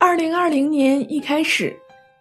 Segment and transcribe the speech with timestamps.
[0.00, 1.74] 二零二零年一开始，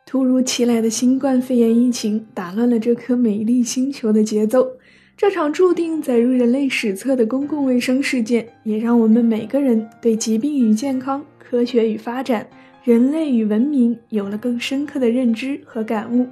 [0.03, 4.67] 突如其来的新冠肺炎疫情打乱了这颗美丽星球的节奏。
[5.15, 12.47] 这场注定载入人类史册的公共卫生事件，也让我们每个人对疾病与健康、科学与发展、
[12.83, 16.25] 人类与文明有了更深刻的认知和感悟。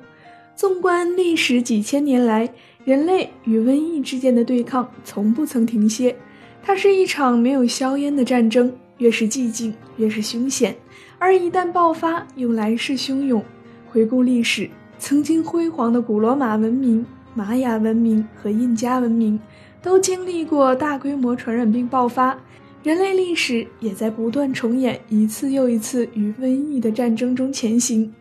[0.55, 2.49] 纵观历史几千年来，
[2.83, 6.15] 人类与瘟疫之间的对抗从不曾停歇。
[6.63, 10.75] 它是一场没有硝烟的战争，越是寂静，越是凶险。
[11.17, 13.43] 而一旦爆发，又来势汹涌。
[13.89, 14.69] 回顾历史，
[14.99, 19.39] 曾经辉煌的古罗马文明、玛雅文明和印加文明，
[19.81, 22.37] 都经历过大规模传染病爆发。
[22.83, 28.13] 人类历史也在不断重演一次又一次与瘟疫的战争中前行。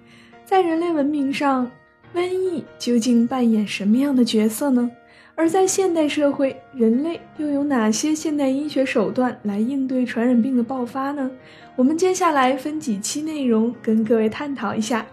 [0.46, 1.70] 在人类文明上，
[2.14, 4.90] 瘟疫究竟扮演什么样的角色呢？
[5.36, 11.30] 而在现代社会，人类又有哪些现代医学手段来应对传染病的爆发呢？
[11.74, 15.04] 我们接下来分几期内容跟各位探讨一下。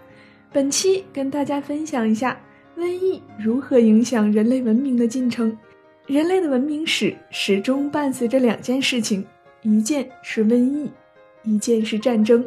[0.54, 2.40] 本期跟大家分享一下
[2.78, 5.58] 瘟疫如何影响人类文明的进程。
[6.06, 9.26] 人类的文明史始终伴随着两件事情，
[9.64, 10.92] 一件是瘟疫，
[11.44, 12.46] 一件是战争。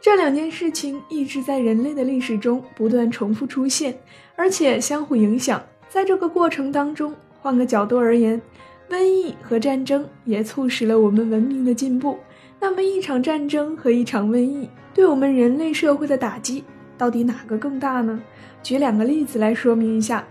[0.00, 3.96] 这两件事情一直在人类的历史中不断重复出现，
[4.34, 5.62] 而且相互影响。
[5.92, 8.40] 在这个过程当中，换个角度而言，
[8.88, 12.18] 瘟疫和战争也促使了我们文明的进步。
[12.58, 16.64] 那么，一场战争和一场瘟疫对我们人类社会的打击，
[16.96, 18.18] 到底哪个更大呢？
[18.62, 20.26] 举两个例子来说明一下。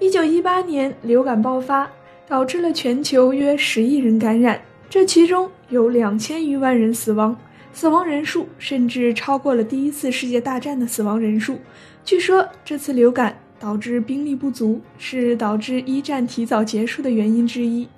[0.00, 1.88] 一九一八年流感爆发，
[2.26, 7.38] 导致了全球约十亿人感染，这其中有两千余万人死亡，
[7.72, 11.60] 死亡人数甚至超过了第一次世界大战的死亡人数。
[12.04, 13.38] 据说这次流感。
[13.64, 17.88] 导致兵力不足是导致一战提早结束的原因之一。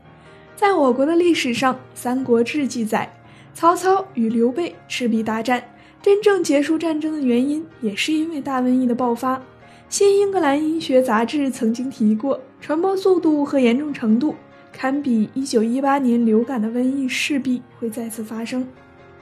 [0.55, 3.13] 在我国的历史上，《三国志》记载，
[3.53, 5.61] 曹操与刘备赤壁大战，
[6.01, 9.39] 真正结束战争的原因也是因为大瘟疫的爆发。
[9.89, 14.37] 《新英格兰医学杂志》曾经提过，传播速度和严重程度
[14.73, 18.69] 堪比1918年流感的瘟疫，势必会再次发生，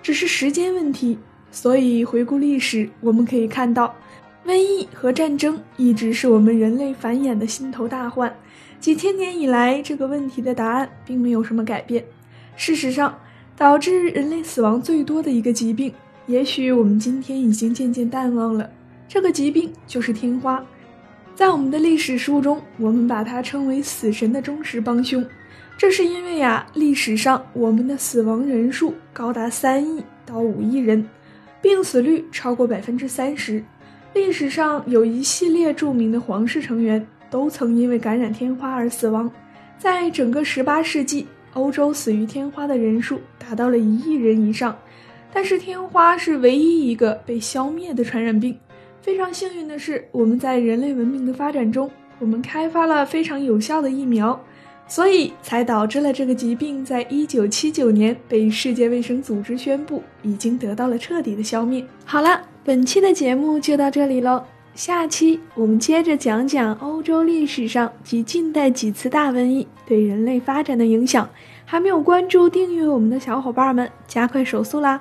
[0.03, 1.19] 只是时间问题。
[1.51, 3.95] 所以回顾历史，我们可以看到。
[4.47, 8.31] 瘟疫和战争一直是我们人类繁衍的心头大患，
[8.79, 12.05] 几千年以来，这个问题的答案并没有什么改变。
[12.55, 13.19] 事实上，
[13.57, 15.91] 导致人类死亡最多的一个疾病，
[16.27, 18.71] 也许我们今天已经渐渐淡忘了。
[19.09, 20.63] 这个疾病就是天花，
[21.35, 25.25] 在我们的历史书中，我们把它称为死神的忠实帮凶。
[25.79, 31.09] 这是因为呀，历史上我们的死亡人数高达三亿到五亿人，
[31.63, 33.65] 病死率超过百分之三十。
[34.15, 39.29] 历史上有一系列著名的皇室成员都曾因为感染天花而死亡，
[39.77, 44.79] 在整个18世纪，欧洲死于天花的人数达到了一亿人以上。
[45.33, 48.57] 但是天花是唯一一个被消灭的传染病。
[49.03, 54.41] 非常幸运的是，我们在人类文明的发展中，我们开发了非常有效的疫苗，
[54.87, 61.85] 所以才导致了这个疾病在一九七九年被世界卫生组织宣布已经得到了彻底的消灭。
[62.05, 62.41] 好了。
[62.67, 64.43] 本期的节目就到这里喽，
[64.75, 71.29] 下期我们接着讲讲欧洲历史上及近代几次大瘟疫对人类发展的影响。
[71.67, 74.99] 还没有关注订阅我们的小伙伴们，加快手速啦！